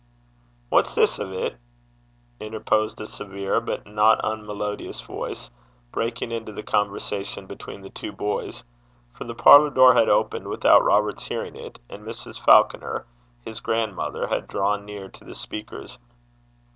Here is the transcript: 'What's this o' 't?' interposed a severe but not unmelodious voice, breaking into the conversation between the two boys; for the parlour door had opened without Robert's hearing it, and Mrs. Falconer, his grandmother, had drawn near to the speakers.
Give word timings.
'What's 0.69 0.95
this 0.95 1.19
o' 1.19 1.31
't?' 1.49 1.57
interposed 2.39 2.99
a 2.99 3.05
severe 3.05 3.61
but 3.61 3.85
not 3.85 4.19
unmelodious 4.25 4.99
voice, 5.05 5.51
breaking 5.91 6.31
into 6.31 6.51
the 6.51 6.63
conversation 6.63 7.45
between 7.45 7.81
the 7.81 7.91
two 7.91 8.11
boys; 8.11 8.63
for 9.13 9.25
the 9.25 9.35
parlour 9.35 9.69
door 9.69 9.93
had 9.93 10.09
opened 10.09 10.47
without 10.47 10.83
Robert's 10.83 11.27
hearing 11.27 11.55
it, 11.55 11.77
and 11.87 12.01
Mrs. 12.03 12.41
Falconer, 12.43 13.05
his 13.45 13.59
grandmother, 13.59 14.25
had 14.25 14.47
drawn 14.47 14.85
near 14.85 15.07
to 15.07 15.23
the 15.23 15.35
speakers. 15.35 15.99